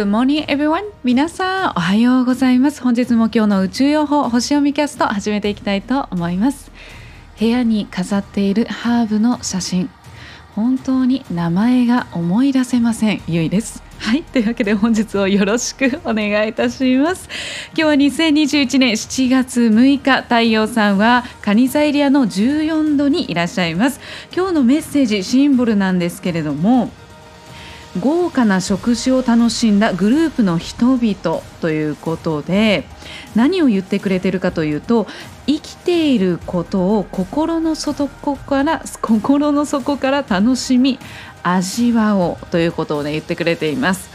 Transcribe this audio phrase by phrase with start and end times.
[0.00, 0.84] Good morning everyone.
[1.04, 2.80] 皆さんおはようございます。
[2.80, 6.72] 本日も今日の宇宙予報星読みキャスト始めていきたいと思います。
[7.38, 9.90] 部屋に飾っているハーブの写真。
[10.54, 13.20] 本当に名前が思い出せません。
[13.28, 14.22] ゆいですはい。
[14.22, 17.28] というわけで本日をよろしくお願いいたします。
[17.76, 24.00] 今日は2021年7月6日太陽さんはカニ座エリアの14度にいらっしゃいます。
[24.34, 26.90] 今日のメッセージシンボルなんですけれども
[27.98, 32.84] 豪華な食事を楽しんだグループの人々ということで
[33.34, 35.08] 何を言ってくれてるかというと
[35.46, 41.00] 生きていることを心の底から心の底から楽しみ
[41.42, 44.10] 味わおうということをね言ってくれています。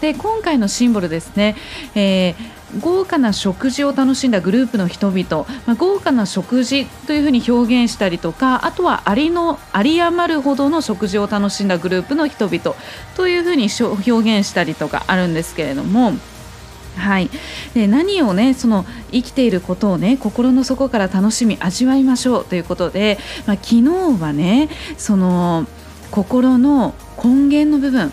[0.00, 1.56] で今回のシンボルですね、
[1.94, 12.76] えー豪華な食事を楽しんだグループの人々、まあ、豪華な食事というふうに表現したりとかあとはありのあり余るほどの食事を楽しんだグループの人々。
[13.16, 16.12] というふうに表現したりとかあるんですけれども。
[16.96, 17.28] はい、
[17.74, 22.44] で何をねその生きていることをね心の底から楽しみ味わいましょう。
[22.44, 25.66] ということで、まあ、昨日はねその
[26.10, 28.12] 心の根源の部分。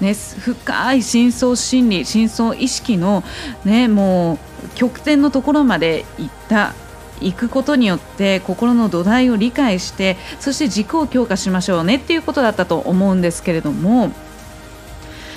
[0.00, 3.22] ね、深い深層心理深層意識の、
[3.64, 4.38] ね、もう
[4.74, 6.74] 極点のところまで行った
[7.20, 14.10] 行くことによって心の土台を理解してそして軸を強化しましょうねっていうことだったと思うんですけれども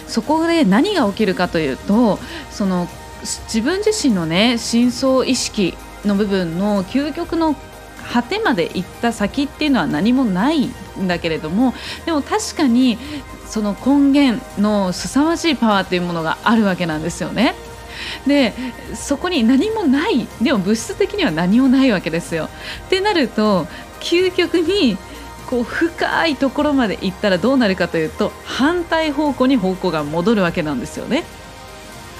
[0.08, 2.20] そこで何が起きるかというと
[2.52, 2.88] その
[3.24, 7.56] 自分自身のね深層意識の部分の究極の
[8.12, 11.74] 果てまで行った先っていうのは何もないんだけれども
[12.06, 12.98] でも確かに
[13.48, 17.56] その根源の凄まじいパワーというものがあるわけなんですよね。
[18.28, 18.54] で
[18.96, 22.50] そこに何もないでも物質的には何もないわけですよ。
[22.86, 23.68] ってなると
[24.00, 24.98] 究極に
[25.50, 31.24] こう深いところまで行ったらどうなるかというと反対方向に方向が戻るわけなんですよね。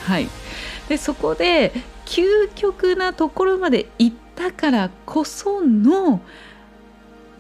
[0.06, 0.28] はい、
[0.90, 1.72] でそこで
[2.06, 6.22] 究極なところまで行ったからこその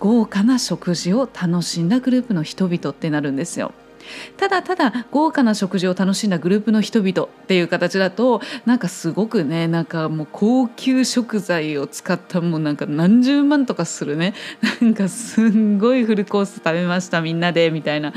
[0.03, 3.71] 豪華な食事を楽しんだグループの人々ってなるんですよ。
[4.35, 14.33] ただただ豪華な食事を楽しんだグループの人々っていう形だとなんかすごくねなんかもう高級食材を使ったもうなんか何十万とかするね
[14.81, 18.11] なんかすんごいフルコース食べましたみんなでみたいな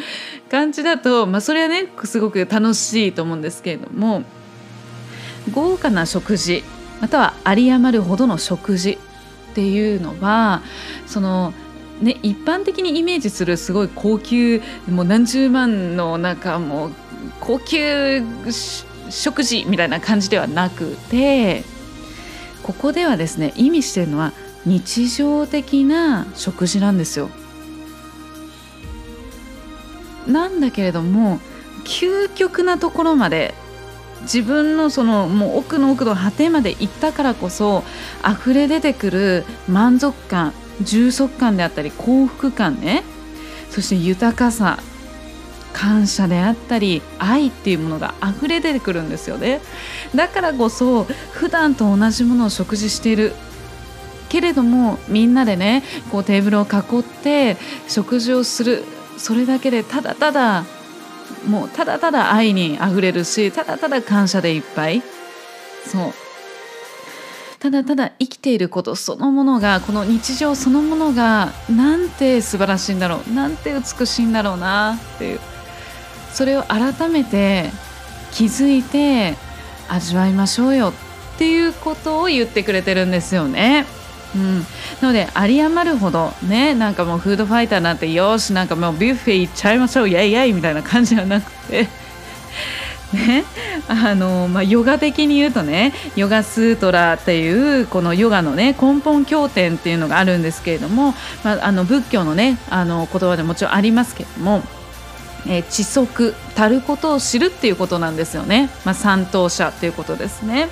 [0.51, 4.25] 感じだとまあそれはねすごく楽しいと思うんですけれども
[5.53, 6.65] 豪華な食事
[7.01, 8.99] または有り余るほどの食事
[9.53, 10.63] っていうのは
[11.07, 11.55] その
[12.01, 16.91] ね、一般的にイメージするすごい高級もう何十万のなんかも
[17.41, 18.23] 高級
[19.09, 21.63] 食事みたいな感じではなくて
[22.63, 24.33] ここではですね意味してるのは
[24.67, 27.31] 日常的な食事なんですよ。
[30.27, 31.39] なんだけれども
[31.85, 33.55] 究極なところまで
[34.23, 37.85] 自分のそのもう奥の奥の果てまで行ったからこそ
[38.29, 43.03] 溢れ出てくる満足感充足感であったり幸福感ね。
[43.71, 44.79] そして豊かさ
[45.73, 49.61] 感謝であったり愛っていうものが溢れ出てくるんですよね。
[50.15, 53.35] だからこそ普段と同じものを食事している。
[54.29, 57.57] けれどもみんなでねこうテーブルを囲って
[57.89, 58.85] 食事をする。
[59.19, 60.65] それだけでただただ
[61.47, 65.03] もうただただ愛にあふれるしただただ感謝でいっぱい。
[65.85, 66.26] そう。
[67.59, 75.41] ただただ生きていることそのものがこの日常そのものがなんて素晴らしいんだろうなんて美しいんだろうなっていう
[76.33, 77.71] それを改めて
[78.33, 79.35] 気づいて
[79.89, 80.93] 味わいましょうよ
[81.35, 83.87] っていうことを言ってくれてるんですよね。
[84.35, 84.61] うん、
[85.01, 91.89] なので有り余るほどねなんかもうフードファイターなんてよしなんかもうビュッフェ行っちゃいましょうイェイイェイみたいな感じじゃなくて
[93.13, 93.45] ね。
[93.89, 101.15] あのまあ、ヨガ的に言うとねヨガスートラっていうこのヨガのね根本経典っていうのがあるんですけれども、
[101.45, 104.63] まあ、あの仏教のねあの言葉でもちろんありますけれども。
[105.49, 110.69] え、知足たることを知るっていうことなんですよね、まあ、三等者っていうことですね。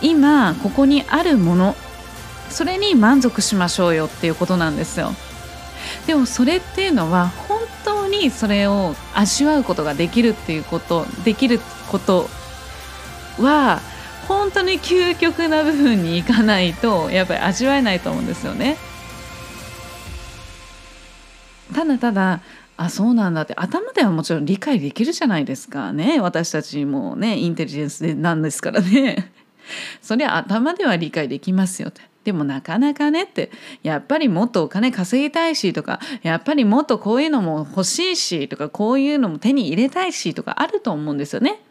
[0.00, 1.74] 今ここにあるもの
[2.48, 5.12] それに満足しましょうよっていうことなんですよ。
[6.06, 7.32] でもそれっていうのは
[8.08, 11.60] にそれを味わうことができるっていうことできる
[11.90, 12.28] こと
[13.38, 13.80] は
[14.26, 18.76] 本当に究極な部分にいかないとやっぱり味わえないと思うんですよね。
[21.74, 22.40] ただただ
[22.76, 26.20] あそうなんだって頭ではもちろん理解できるじゃないですかね。
[26.20, 29.32] 私たちもねインテリジェンスでなんですからね。
[30.00, 32.07] それは頭では理解できますよって。
[32.28, 33.50] でもなかなかねって
[33.82, 41.62] やっぱりもっとお金稼ぎたいしとかやっぱりもっとこういうのも欲しいしとかこういうのも手に入れたいしとかあると思うんですよね。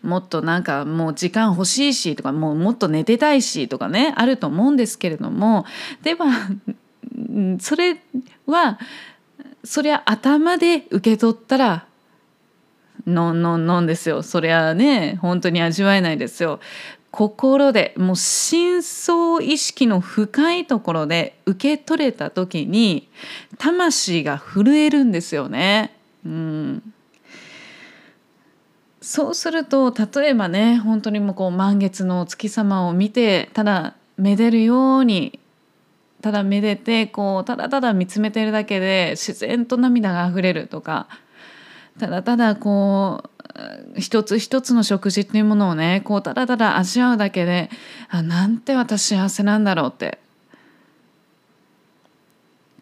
[0.00, 5.66] もっとなんかもう時間欲しいしとかもうもっと寝てたいしとかねあると思うんですけれども
[6.02, 6.24] では
[7.60, 7.98] それ
[8.46, 8.78] は
[9.64, 11.86] そりゃ頭で受け取ったら
[13.06, 16.60] のんのんのんですよそりゃね本当に味わえないですよ
[17.14, 23.08] 心でもう深層意識の深いところで受け取れた時に
[23.56, 25.94] 魂が震えるんですよね。
[26.26, 26.92] うん
[29.00, 35.38] そうすると例えばね本当にもうこう満月のお月様を見てただめでるように
[36.20, 41.06] ただめでてこうただただ見つめてるだけで自然と涙があふれるとか
[42.00, 43.33] ただただこう
[43.96, 47.70] 一つ一つの食事っていうものをねこうただただ味わうだけで
[48.08, 50.18] あなんて私幸せなんだろうって。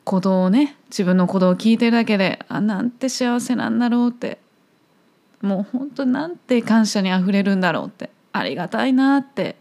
[0.04, 4.38] 鼓動をね自分の鼓動を聞いてるだけであなんて幸せなんだろうって。
[5.42, 8.10] もう本当なんて感謝にあふれるんだろうって。
[8.32, 9.56] ありがたいなって。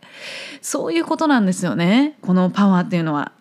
[0.62, 2.18] そういうことなんですよね。
[2.22, 3.32] このパワーっていうのは。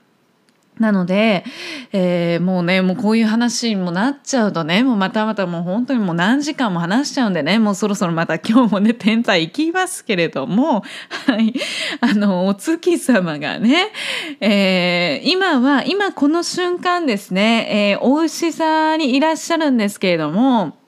[0.80, 1.44] なので、
[1.92, 10.82] えー、もうねもうこういう話にもなっちゃうとねもうまたまたもう本当にもう何時間も話しちゃうんでねもうそろそろまた今日もね天体行きますけれども
[11.26, 11.54] はい。
[12.00, 13.92] あのお月様がね、
[14.40, 20.78] えー、今は今この瞬間ですね、えー、お牛座にいらっしゃるんですけれども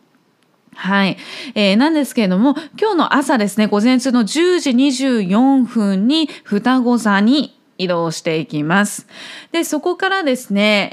[0.74, 1.18] はい、
[1.54, 9.06] えー、なんですけれども今日の朝ですね午前中の10時24分に双子座に移動していきます。
[9.52, 10.90] でそこからですね、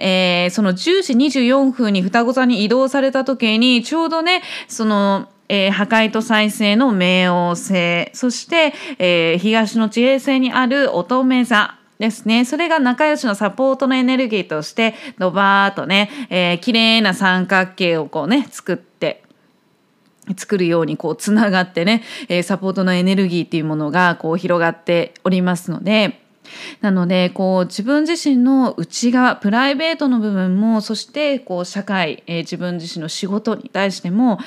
[0.48, 12.46] えー、その10時24分に双子座に移動された時にちょうどねそのえー、破壊と再生の冥王星そして、えー、東の地平線にある乙女座ですね。
[12.46, 19.22] それが仲良しのサポートのエネルギーとして、ドバーっとね、えー、綺麗な三角形をこうね、作って、
[20.38, 26.19] 作るようにこうつながってね、えサポートのエネルギーっていうものがこう広がっておりますので
[26.81, 34.40] なのでこう自分自身の内側プライベートの部分もそしてこう社会、え自分自身の仕事に対しても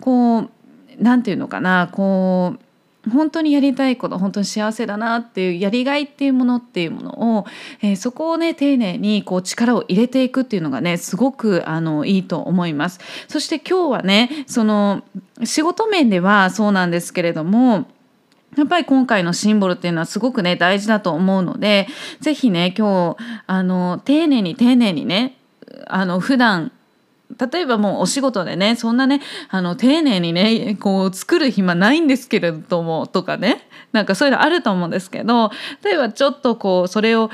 [0.00, 0.50] こう
[0.98, 2.70] 何て言うのかなこう
[3.08, 7.46] 本当にやりたいこと本当に幸せだなっていうやりがいっていうものっていうものを、
[7.80, 13.00] えー、そこをね丁寧にこう力を入れていくっていうのがねすごくあのいいと思います。
[13.28, 15.02] そして今日はねその
[15.44, 17.86] 仕事面ではそうなんですけれども
[18.56, 21.86] やっぱり今回のシンボルっていうのはすごくね大事だと思うので
[22.20, 23.16] 是非ね今日
[23.46, 25.36] あの丁寧に丁寧にね
[25.86, 26.72] あの普段
[27.38, 35.50] 例えばもうお仕事でねそんなねあの丁寧にねこう作る暇ないんですけれどもとかねなんかそういうのあると思うんですけど
[35.84, 37.30] 例えばちょっとこうそれを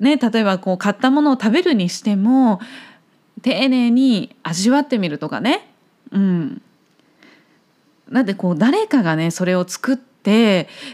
[0.00, 2.60] ね例えばこう買ったものを食べるにしても
[3.42, 5.70] 丁寧に味わってみるとかね。
[6.10, 6.62] うん。
[8.10, 10.15] だってこう誰かがねそれを作って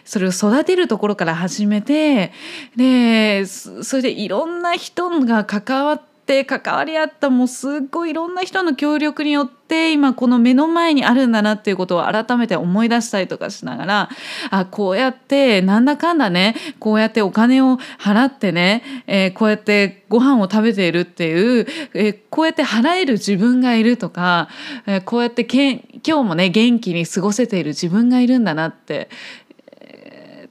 [0.05, 2.33] それを育てるところから始めて
[2.77, 14.09] でそれでいろんな人が関わってって関わり合ったもうすっごいいろんな人の協力によって今この目の前にあるんだなっていうことを改めて思い出したりとかしながら
[14.51, 24.49] あこうやってなんだかんだねこうやってお金を払ってね、えー、こうやってご飯を食べているっていう、えー、こうやって払える自分がいるとか、
[24.87, 29.09] えー、こうやってけん今日もね元気に過ごせている自分がいるんだなって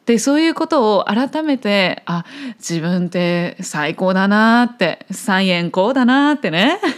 [0.06, 2.26] でそういうことを改めてあ
[2.58, 6.80] 自分って最高だなって最円高だなってね。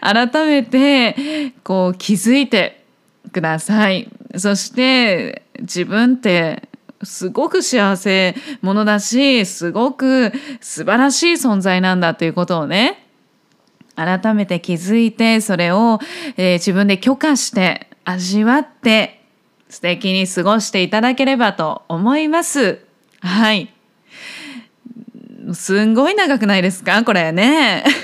[0.00, 2.84] 改めてこう気づいて
[3.32, 4.08] ください。
[4.36, 6.68] そして自分って
[7.02, 13.06] すごく幸せ者だしすごく素晴らしい存在なんだということをね
[13.94, 15.98] 改めて気づいてそれを、
[16.36, 19.17] えー、自分で許可して味わって
[19.68, 22.80] 素敵に過ごしていただければと思います。
[23.20, 23.72] はい。
[25.52, 27.02] すんごい長くないですか？
[27.04, 27.84] これね。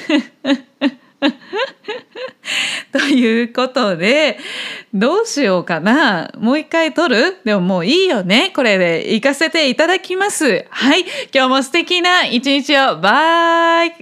[2.93, 4.39] ということで、
[4.93, 6.31] どうしようかな。
[6.39, 7.39] もう一回撮る？
[7.45, 8.53] でももういいよね。
[8.55, 10.67] これで行かせていただきます。
[10.71, 11.05] はい。
[11.35, 12.99] 今日も素敵な一日を。
[12.99, 13.95] バイ